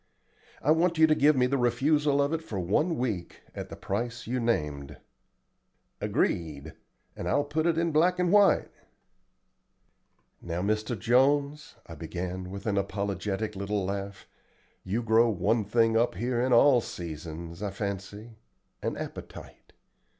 I 0.63 0.71
want 0.71 0.97
you 0.97 1.05
to 1.05 1.13
give 1.13 1.35
me 1.35 1.45
the 1.45 1.59
refusal 1.59 2.23
of 2.23 2.33
it 2.33 2.41
for 2.43 2.59
one 2.59 2.97
week 2.97 3.41
at 3.53 3.69
the 3.69 3.75
price 3.75 4.25
you 4.25 4.39
named." 4.39 4.97
"Agreed, 6.01 6.73
and 7.15 7.27
I'll 7.27 7.43
put 7.43 7.67
it 7.67 7.77
in 7.77 7.91
black 7.91 8.17
and 8.17 8.31
white." 8.31 8.71
"Now, 10.41 10.63
Mr. 10.63 10.97
Jones," 10.97 11.75
I 11.85 11.93
began 11.93 12.49
with 12.49 12.65
an 12.65 12.79
apologetic 12.79 13.55
little 13.55 13.85
laugh, 13.85 14.27
"you 14.83 15.03
grow 15.03 15.29
one 15.29 15.63
thing 15.63 15.95
up 15.95 16.15
here 16.15 16.41
in 16.41 16.51
all 16.51 16.81
seasons, 16.81 17.61
I 17.61 17.69
fancy 17.69 18.37
an 18.81 18.97
appetite. 18.97 19.71